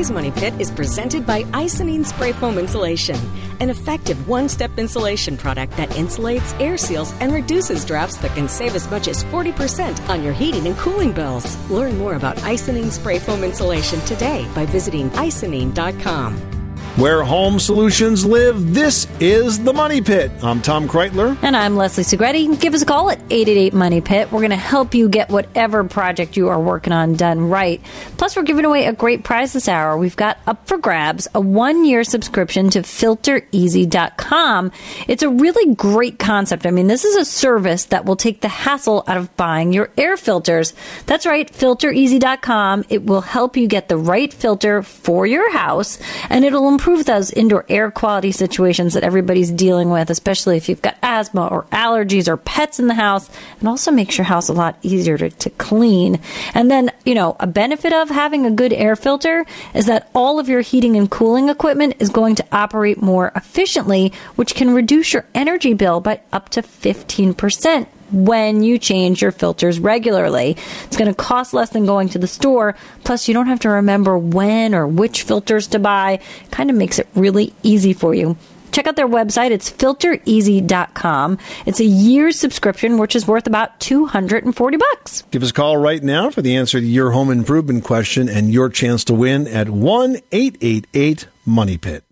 [0.00, 3.18] Today's Money Pit is presented by Icynene Spray Foam Insulation,
[3.60, 8.48] an effective one step insulation product that insulates, air seals, and reduces drafts that can
[8.48, 11.54] save as much as 40% on your heating and cooling bills.
[11.68, 16.59] Learn more about Icynene Spray Foam Insulation today by visiting icynene.com.
[16.96, 20.32] Where home solutions live, this is the Money Pit.
[20.42, 21.38] I'm Tom Kraeutler.
[21.40, 22.60] And I'm Leslie Segrete.
[22.60, 24.30] Give us a call at 888 Money Pit.
[24.32, 27.80] We're going to help you get whatever project you are working on done right.
[28.18, 29.96] Plus, we're giving away a great prize this hour.
[29.96, 34.72] We've got up for grabs a one year subscription to filtereasy.com.
[35.06, 36.66] It's a really great concept.
[36.66, 39.90] I mean, this is a service that will take the hassle out of buying your
[39.96, 40.74] air filters.
[41.06, 42.84] That's right, filtereasy.com.
[42.88, 45.98] It will help you get the right filter for your house
[46.28, 50.80] and it'll improve those indoor air quality situations that everybody's dealing with, especially if you've
[50.80, 54.52] got asthma or allergies or pets in the house, and also makes your house a
[54.54, 56.18] lot easier to, to clean.
[56.54, 60.38] And then, you know, a benefit of having a good air filter is that all
[60.38, 65.12] of your heating and cooling equipment is going to operate more efficiently, which can reduce
[65.12, 70.56] your energy bill by up to 15% when you change your filters regularly.
[70.84, 72.76] It's going to cost less than going to the store.
[73.04, 76.20] Plus, you don't have to remember when or which filters to buy.
[76.50, 78.36] Kind of makes it really easy for you.
[78.72, 79.50] Check out their website.
[79.50, 81.38] It's filtereasy.com.
[81.66, 85.22] It's a year's subscription, which is worth about 240 bucks.
[85.30, 88.52] Give us a call right now for the answer to your home improvement question and
[88.52, 92.04] your chance to win at 1 888 Money Pit.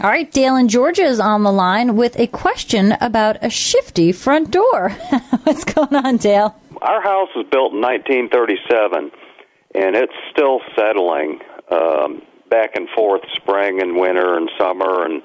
[0.00, 4.10] All right, Dale in Georgia is on the line with a question about a shifty
[4.10, 4.88] front door.
[5.44, 6.56] What's going on, Dale?
[6.80, 9.10] Our house was built in 1937,
[9.74, 15.04] and it's still settling um, back and forth spring and winter and summer.
[15.04, 15.22] And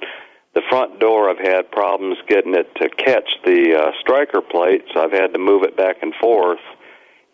[0.53, 5.01] the front door, I've had problems getting it to catch the uh, striker plate, so
[5.01, 6.60] I've had to move it back and forth.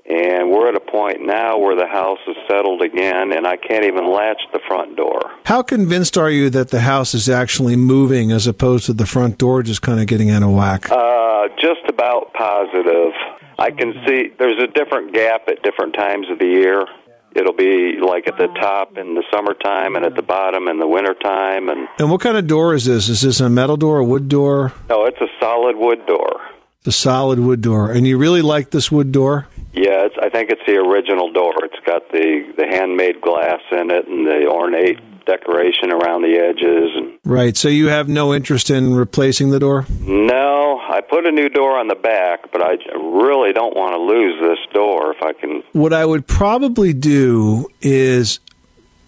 [0.05, 3.85] And we're at a point now where the house is settled again, and I can't
[3.85, 5.21] even latch the front door.
[5.45, 9.37] How convinced are you that the house is actually moving as opposed to the front
[9.37, 10.91] door just kind of getting out of whack?
[10.91, 13.13] Uh, just about positive.
[13.57, 16.85] I can see there's a different gap at different times of the year.
[17.33, 20.87] It'll be like at the top in the summertime and at the bottom in the
[20.87, 21.69] wintertime.
[21.69, 23.07] And And what kind of door is this?
[23.07, 24.73] Is this a metal door, a wood door?
[24.89, 26.41] no, it's a solid wood door.
[26.83, 27.89] The solid wood door.
[27.89, 29.47] And you really like this wood door?
[29.73, 31.53] Yeah, it's, I think it's the original door.
[31.63, 36.91] It's got the the handmade glass in it and the ornate decoration around the edges.
[36.95, 37.57] And Right.
[37.57, 39.85] So you have no interest in replacing the door?
[40.01, 43.99] no, I put a new door on the back, but I really don't want to
[43.99, 45.63] lose this door if I can.
[45.71, 48.39] What I would probably do is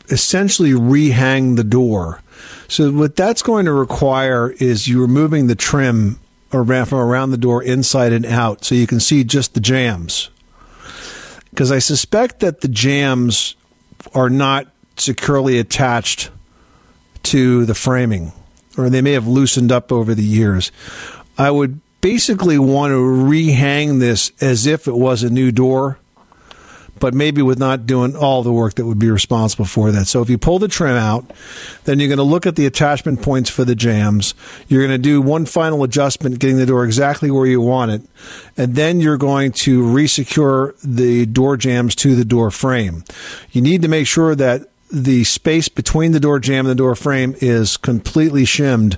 [0.10, 2.21] essentially rehang the door.
[2.67, 6.19] So what that's going to require is you removing the trim
[6.54, 10.30] around from around the door inside and out so you can see just the jambs.
[11.56, 13.56] Because I suspect that the jambs
[14.13, 16.30] are not securely attached
[17.24, 18.34] to the framing
[18.78, 20.70] or they may have loosened up over the years.
[21.38, 25.98] I would basically want to rehang this as if it was a new door
[27.00, 30.06] but maybe with not doing all the work that would be responsible for that.
[30.06, 31.30] So if you pull the trim out,
[31.84, 34.34] then you're going to look at the attachment points for the jambs.
[34.68, 38.02] You're going to do one final adjustment, getting the door exactly where you want it.
[38.58, 43.04] And then you're going to resecure the door jambs to the door frame.
[43.52, 46.96] You need to make sure that the space between the door jamb and the door
[46.96, 48.98] frame is completely shimmed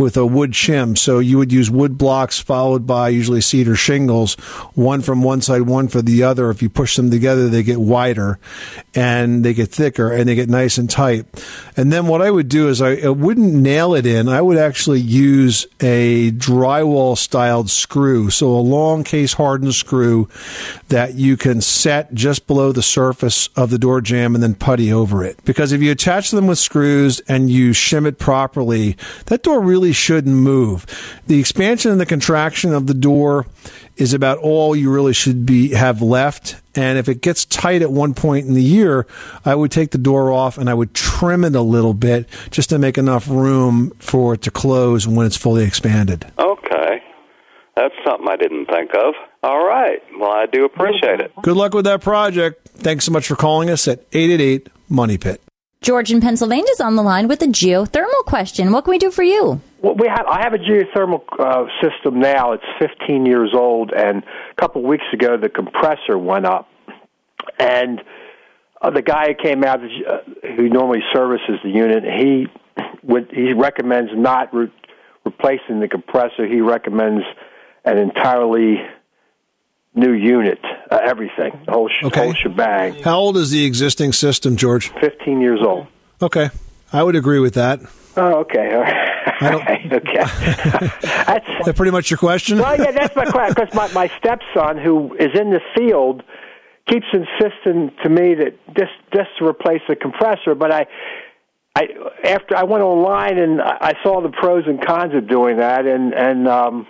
[0.00, 0.96] with a wood shim.
[0.96, 4.34] So you would use wood blocks followed by usually cedar shingles,
[4.74, 6.50] one from one side, one for the other.
[6.50, 8.38] If you push them together, they get wider
[8.94, 11.26] and they get thicker and they get nice and tight.
[11.76, 14.28] And then what I would do is I, I wouldn't nail it in.
[14.28, 18.30] I would actually use a drywall styled screw.
[18.30, 20.28] So a long case hardened screw
[20.88, 24.92] that you can set just below the surface of the door jamb and then putty
[24.92, 25.38] over it.
[25.44, 29.89] Because if you attach them with screws and you shim it properly, that door really
[29.92, 30.86] shouldn't move.
[31.26, 33.46] The expansion and the contraction of the door
[33.96, 36.56] is about all you really should be have left.
[36.74, 39.06] And if it gets tight at one point in the year,
[39.44, 42.70] I would take the door off and I would trim it a little bit just
[42.70, 46.30] to make enough room for it to close when it's fully expanded.
[46.38, 47.02] Okay,
[47.76, 49.14] that's something I didn't think of.
[49.42, 51.32] All right, well I do appreciate it.
[51.42, 52.68] Good luck with that project.
[52.68, 55.42] Thanks so much for calling us at 888 Money Pit.
[55.82, 58.70] George in Pennsylvania is on the line with a geothermal question.
[58.70, 59.62] What can we do for you?
[59.80, 60.26] Well, we have.
[60.26, 62.52] I have a geothermal uh, system now.
[62.52, 66.68] It's 15 years old, and a couple weeks ago the compressor went up,
[67.58, 68.02] and
[68.82, 70.18] uh, the guy who came out uh,
[70.54, 72.46] who normally services the unit, he
[73.02, 74.70] would he recommends not re-
[75.24, 76.46] replacing the compressor.
[76.46, 77.24] He recommends
[77.86, 78.82] an entirely
[79.94, 80.58] new unit,
[80.90, 82.24] uh, everything, the whole, sh- Okay.
[82.24, 83.02] whole shebang.
[83.02, 84.90] How old is the existing system, George?
[85.00, 85.86] 15 years old.
[86.22, 86.50] Okay,
[86.92, 87.80] I would agree with that.
[88.16, 88.74] Oh, okay.
[88.74, 89.06] All right.
[89.40, 89.50] I
[89.88, 90.24] don't, okay.
[91.26, 92.58] that's Is that pretty much your question?
[92.58, 93.54] well, yeah, that's my question.
[93.56, 96.22] Because my, my stepson, who is in the field,
[96.88, 100.54] keeps insisting to me that just just to replace the compressor.
[100.56, 100.86] But I,
[101.76, 101.86] I
[102.24, 105.86] after I went online and I I saw the pros and cons of doing that,
[105.86, 106.86] and and um,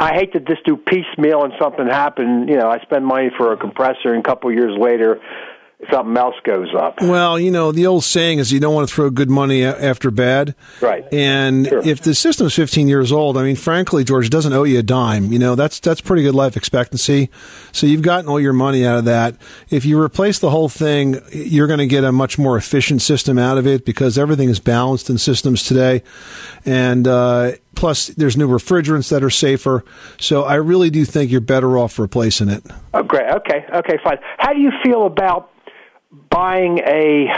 [0.00, 2.48] I hate to just do piecemeal and something happen.
[2.48, 5.20] You know, I spend money for a compressor, and a couple of years later,
[5.90, 7.00] something else goes up.
[7.00, 10.10] Well, you know, the old saying is you don't want to throw good money after
[10.10, 10.54] bad.
[10.80, 11.04] Right.
[11.12, 14.78] And if the system's 15 years old, I mean, frankly, George, it doesn't owe you
[14.78, 15.32] a dime.
[15.32, 17.30] You know, that's that's pretty good life expectancy.
[17.72, 19.36] So you've gotten all your money out of that.
[19.70, 23.38] If you replace the whole thing, you're going to get a much more efficient system
[23.38, 26.02] out of it because everything is balanced in systems today.
[26.64, 29.84] And uh, plus, there's new refrigerants that are safer.
[30.18, 32.64] So I really do think you're better off replacing it.
[32.94, 33.28] Oh, great.
[33.30, 33.64] Okay.
[33.72, 33.98] Okay.
[34.02, 34.18] Fine.
[34.38, 35.50] How do you feel about
[36.30, 37.28] buying a?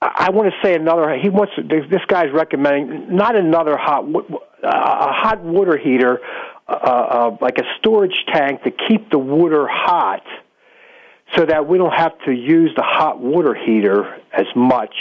[0.00, 1.16] I want to say another.
[1.16, 1.52] He wants.
[1.56, 4.04] This guy's recommending not another hot
[4.62, 6.20] a hot water heater,
[6.68, 10.22] uh, uh, like a storage tank to keep the water hot,
[11.36, 14.94] so that we don't have to use the hot water heater as much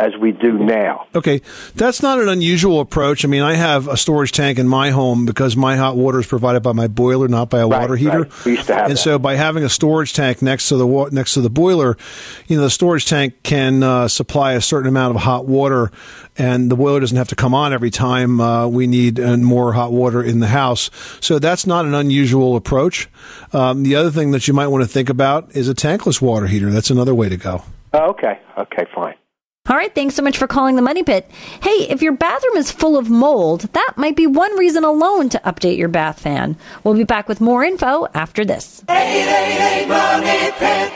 [0.00, 1.06] as we do now.
[1.14, 1.42] Okay,
[1.74, 3.24] that's not an unusual approach.
[3.24, 6.26] I mean, I have a storage tank in my home because my hot water is
[6.26, 8.22] provided by my boiler, not by a water heater.
[8.22, 8.44] right.
[8.44, 8.98] We used to have and that.
[8.98, 11.98] so, by having a storage tank next to the wa- next to the boiler,
[12.48, 15.92] you know, the storage tank can uh, supply a certain amount of hot water,
[16.38, 19.74] and the boiler doesn't have to come on every time uh, we need uh, more
[19.74, 20.90] hot water in the house.
[21.20, 23.08] So that's not an unusual approach.
[23.52, 26.46] Um, the other thing that you might want to think about is a tankless water
[26.46, 26.70] heater.
[26.70, 27.64] That's another way to go.
[27.92, 28.40] Oh, okay.
[28.56, 28.86] Okay.
[28.94, 29.14] Fine.
[29.70, 31.30] All right, thanks so much for calling the Money Pit.
[31.62, 35.38] Hey, if your bathroom is full of mold, that might be one reason alone to
[35.44, 36.56] update your bath fan.
[36.82, 38.82] We'll be back with more info after this.
[38.88, 40.92] 888 Money Pit.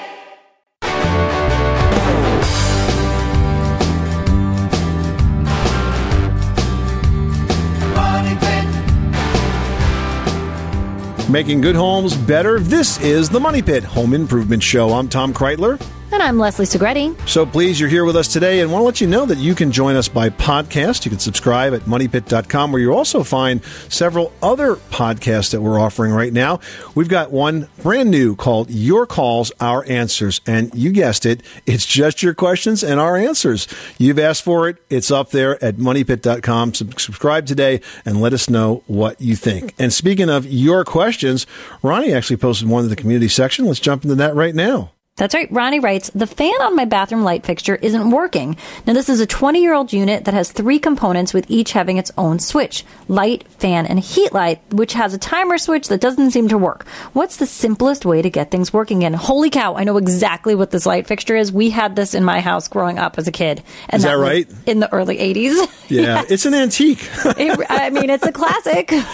[11.30, 12.58] Making good homes better.
[12.58, 14.90] This is the Money Pit Home Improvement Show.
[14.94, 15.80] I'm Tom Kraeutler.
[16.14, 17.28] And I'm Leslie Segrete.
[17.28, 19.52] So please, you're here with us today and want to let you know that you
[19.52, 21.04] can join us by podcast.
[21.04, 26.12] You can subscribe at moneypit.com where you'll also find several other podcasts that we're offering
[26.12, 26.60] right now.
[26.94, 30.40] We've got one brand new called Your Calls, Our Answers.
[30.46, 33.66] And you guessed it, it's just your questions and our answers.
[33.98, 34.76] You've asked for it.
[34.88, 36.74] It's up there at moneypit.com.
[36.74, 39.74] Subscribe today and let us know what you think.
[39.80, 41.44] And speaking of your questions,
[41.82, 43.64] Ronnie actually posted one in the community section.
[43.64, 44.93] Let's jump into that right now.
[45.16, 45.46] That's right.
[45.52, 48.56] Ronnie writes, the fan on my bathroom light fixture isn't working.
[48.84, 51.98] Now, this is a 20 year old unit that has three components with each having
[51.98, 56.32] its own switch light, fan, and heat light, which has a timer switch that doesn't
[56.32, 56.88] seem to work.
[57.12, 59.14] What's the simplest way to get things working again?
[59.14, 61.52] Holy cow, I know exactly what this light fixture is.
[61.52, 63.62] We had this in my house growing up as a kid.
[63.90, 64.48] And Is that was right?
[64.66, 65.70] In the early 80s.
[65.94, 67.08] Yeah, it's an antique.
[67.24, 68.90] It- I mean, it's a classic.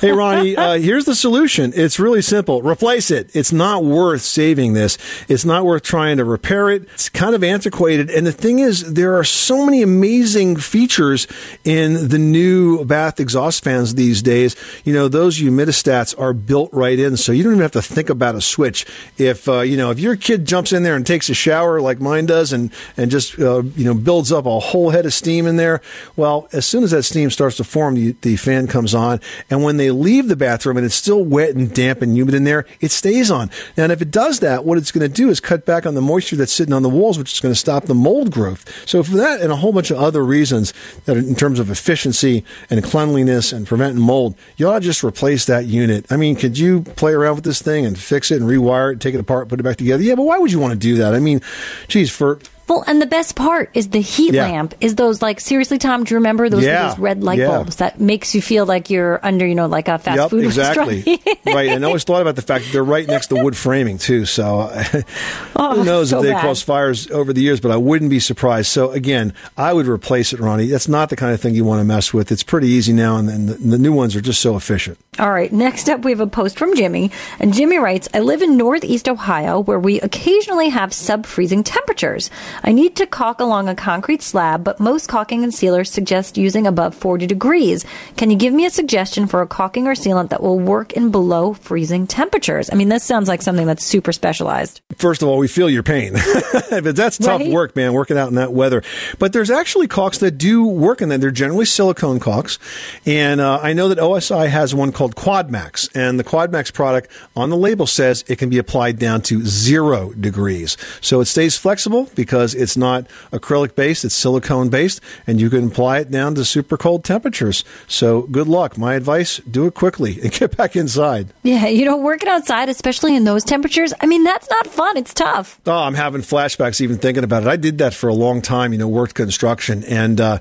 [0.00, 1.74] Hey, Ronnie, uh, here's the solution.
[1.76, 2.62] It's really simple.
[2.62, 3.36] Replace it.
[3.36, 4.96] It's not worth saving this.
[5.28, 6.84] It's not worth trying to repair it.
[6.94, 8.08] It's kind of antiquated.
[8.08, 11.26] And the thing is, there are so many amazing features
[11.64, 14.56] in the new bath exhaust fans these days.
[14.86, 18.08] You know, those humidistats are built right in, so you don't even have to think
[18.08, 18.86] about a switch.
[19.18, 22.00] If, uh, you know, if your kid jumps in there and takes a shower like
[22.00, 25.46] mine does and, and just, uh, you know, builds up a whole head of steam
[25.46, 25.82] in there,
[26.16, 29.20] well, as soon as that steam starts to form, the, the fan comes on.
[29.50, 32.44] And when they leave the bathroom and it's still wet and damp and humid in
[32.44, 33.50] there, it stays on.
[33.76, 36.00] And if it does that, what it's going to do is cut back on the
[36.00, 38.88] moisture that's sitting on the walls, which is going to stop the mold growth.
[38.88, 40.72] So for that and a whole bunch of other reasons
[41.04, 45.44] that in terms of efficiency and cleanliness and preventing mold, you ought to just replace
[45.46, 46.06] that unit.
[46.10, 49.00] I mean, could you play around with this thing and fix it and rewire it,
[49.00, 50.02] take it apart, put it back together?
[50.02, 51.14] Yeah, but why would you want to do that?
[51.14, 51.40] I mean,
[51.88, 52.38] geez, for
[52.70, 54.44] Well, and the best part is the heat Yeah.
[54.46, 54.74] lamp.
[54.80, 56.04] Is those like seriously, Tom?
[56.04, 56.90] Do you remember those, Yeah.
[56.90, 57.48] those red light Yeah.
[57.48, 60.44] bulbs that makes you feel like you're under, you know, like a fast yep, food
[60.50, 61.02] exactly.
[61.04, 61.38] restaurant?
[61.46, 61.68] right.
[61.70, 64.24] And I always thought about the fact that they're right next to wood framing too.
[64.24, 64.70] So
[65.56, 66.42] Oh, who knows so if they bad.
[66.42, 68.68] cause fires over the years, but I wouldn't be surprised.
[68.68, 70.66] So again, I would replace it, Ronnie.
[70.66, 72.30] That's not the kind of thing you want to mess with.
[72.30, 74.96] It's pretty easy now, and, and the, the new ones are just so efficient.
[75.20, 77.10] All right, next up we have a post from Jimmy.
[77.40, 82.30] And Jimmy writes I live in Northeast Ohio where we occasionally have sub freezing temperatures.
[82.64, 86.66] I need to caulk along a concrete slab, but most caulking and sealers suggest using
[86.66, 87.84] above 40 degrees.
[88.16, 91.10] Can you give me a suggestion for a caulking or sealant that will work in
[91.10, 92.70] below freezing temperatures?
[92.72, 94.80] I mean, this sounds like something that's super specialized.
[94.96, 96.14] First of all, we feel your pain.
[96.70, 97.52] but that's tough Right?
[97.52, 98.82] work, man, working out in that weather.
[99.18, 101.20] But there's actually caulks that do work in that.
[101.20, 102.58] They're generally silicone caulks.
[103.04, 107.10] And uh, I know that OSI has one called called QuadMax, and the QuadMax product
[107.36, 110.76] on the label says it can be applied down to zero degrees.
[111.00, 115.68] So it stays flexible because it's not acrylic based; it's silicone based, and you can
[115.68, 117.64] apply it down to super cold temperatures.
[117.86, 118.76] So good luck.
[118.76, 121.28] My advice: do it quickly and get back inside.
[121.42, 124.96] Yeah, you know, working outside, especially in those temperatures, I mean, that's not fun.
[124.96, 125.60] It's tough.
[125.66, 127.48] Oh, I'm having flashbacks even thinking about it.
[127.48, 130.38] I did that for a long time, you know, worked construction, and uh,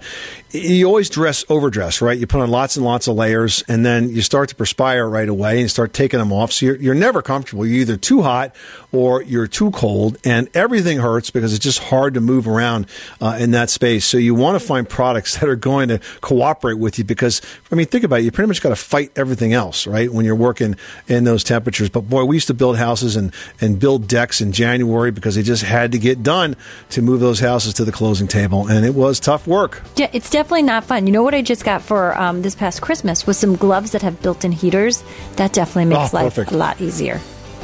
[0.51, 2.17] you always dress overdress, right?
[2.17, 5.30] You put on lots and lots of layers, and then you start to perspire right
[5.30, 6.52] away and start taking them off.
[6.52, 7.66] So you're, you're never comfortable.
[7.66, 8.56] You're either too hot
[8.91, 12.88] or you're too cold, and everything hurts because it's just hard to move around
[13.22, 14.06] uh, in that space.
[14.06, 17.41] So you want to find products that are going to cooperate with you because,
[17.72, 18.24] I mean, think about it.
[18.24, 20.12] You pretty much got to fight everything else, right?
[20.12, 20.76] When you're working
[21.08, 21.89] in those temperatures.
[21.89, 25.43] But boy, we used to build houses and, and build decks in January because they
[25.43, 26.56] just had to get done
[26.89, 28.68] to move those houses to the closing table.
[28.68, 29.84] And it was tough work.
[29.95, 31.06] Yeah, it's definitely not fun.
[31.06, 34.02] You know what I just got for um, this past Christmas was some gloves that
[34.02, 35.04] have built-in heaters.
[35.36, 37.20] That definitely makes Oh, life a lot easier.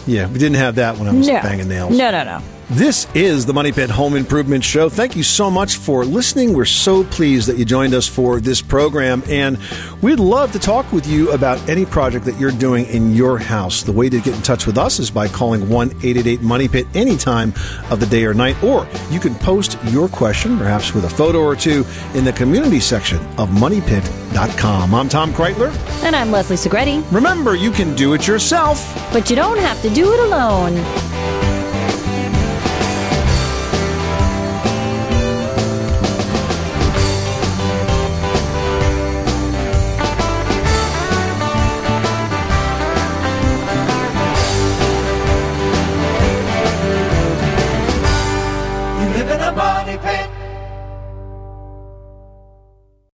[0.08, 1.42] Yeah, we didn't have that when I was no.
[1.42, 1.98] banging nails.
[1.98, 2.42] No, no, no.
[2.72, 4.90] This is the Money Pit Home Improvement Show.
[4.90, 6.54] Thank you so much for listening.
[6.54, 9.60] We're so pleased that you joined us for this program, and
[10.02, 13.84] we'd love to talk with you about any project that you're doing in your house.
[13.84, 16.88] The way to get in touch with us is by calling 1 888 Money Pit
[16.96, 17.54] any time
[17.92, 21.44] of the day or night, or you can post your question, perhaps with a photo
[21.44, 21.86] or two,
[22.16, 24.96] in the community section of moneypit.com.
[24.96, 25.72] I'm Tom Kraeutler.
[26.04, 27.06] And I'm Leslie Segrete.
[27.12, 28.92] Remember, you can do it yourself.
[29.14, 31.45] But you don't have to do it alone.